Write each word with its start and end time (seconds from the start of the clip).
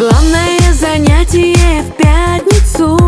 Главное 0.00 0.72
занятие 0.72 1.82
в 1.82 1.90
пятницу 1.98 2.98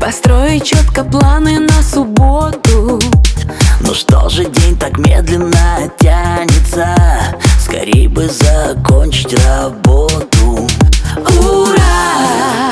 Построить 0.00 0.62
четко 0.62 1.02
планы 1.02 1.58
на 1.58 1.82
субботу 1.82 3.00
Ну 3.80 3.92
что 3.92 4.28
же 4.28 4.44
день 4.44 4.78
так 4.78 4.96
медленно 4.98 5.90
тянется 5.98 6.94
Скорей 7.58 8.06
бы 8.06 8.28
закончить 8.28 9.34
работу 9.44 10.68
Ура! 11.16 12.70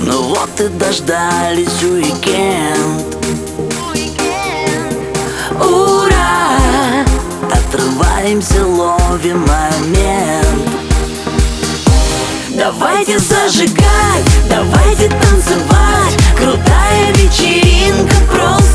Ну 0.00 0.22
вот 0.30 0.58
и 0.58 0.68
дождались 0.68 1.82
уикенд 1.82 3.14
Ура! 5.60 7.04
Отрываемся, 7.52 8.66
ловим 8.66 9.44
Давайте 12.66 13.16
зажигать, 13.20 14.26
давайте 14.50 15.08
танцевать. 15.08 16.16
Крутая 16.36 17.12
вечеринка, 17.12 18.12
просто 18.28 18.65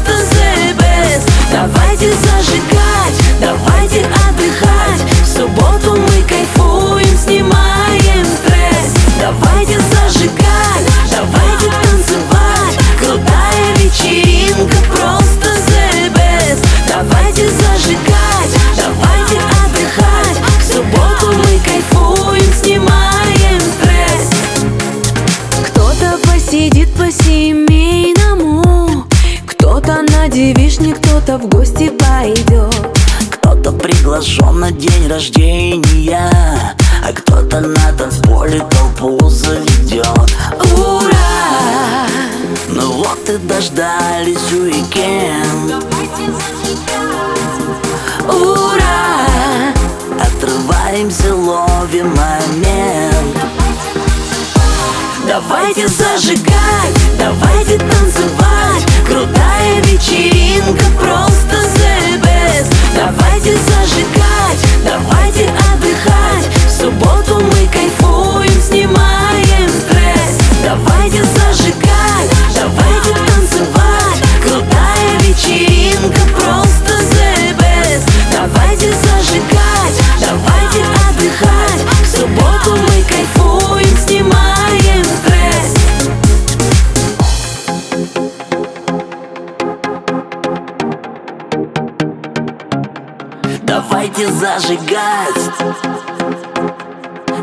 Посидит 26.52 26.94
по-семейному 26.96 29.06
Кто-то 29.46 30.02
на 30.02 30.28
девишник, 30.28 30.98
кто-то 30.98 31.38
в 31.38 31.48
гости 31.48 31.90
пойдет 31.92 32.76
Кто-то 33.30 33.72
приглашен 33.72 34.60
на 34.60 34.70
день 34.70 35.08
рождения 35.08 36.76
А 37.08 37.14
кто-то 37.14 37.62
на 37.62 37.94
танцполе 37.98 38.66
толпу 38.70 39.30
заведет 39.30 40.36
Ура! 40.76 42.06
Ну 42.68 42.98
вот 42.98 43.30
и 43.30 43.38
дождались 43.38 44.52
уикенд. 44.52 45.86
Ура! 48.28 49.72
Отрываемся, 50.20 51.34
ловим 51.34 52.10
момент 52.10 53.01
Давайте 55.32 55.88
зажигать, 55.88 57.18
давайте 57.18 57.78
танцевать 57.78 58.11
Давайте 93.72 94.28
зажигать 94.28 95.50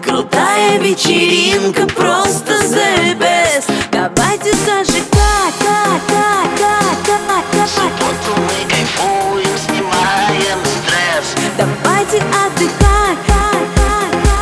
Крутая 0.04 0.78
вечеринка, 0.78 1.86
просто 1.86 2.52
the 2.52 3.18
best 3.18 3.70
Давайте 3.90 4.52
зажигать, 4.52 5.54
да, 5.62 5.86
да, 6.06 6.42
да, 6.58 6.80
да, 7.06 7.42
да. 7.50 7.66
субботу 7.66 8.32
мы 8.36 8.58
кайфуем, 8.68 9.56
снимаем 9.56 10.58
стресс 10.66 11.28
Давайте 11.56 12.18
отдыхать, 12.18 13.20
да, 13.26 13.44
да, 13.74 13.92
да, 14.12 14.36